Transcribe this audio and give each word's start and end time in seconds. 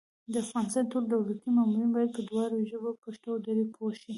د 0.31 0.33
افغانستان 0.43 0.83
ټول 0.91 1.03
دولتي 1.13 1.47
مامورین 1.55 1.89
بايد 1.93 2.09
په 2.17 2.21
دواړو 2.29 2.55
ژبو 2.69 2.91
پښتو 3.03 3.27
او 3.35 3.41
دري 3.45 3.65
پوه 3.73 3.91
شي 4.01 4.09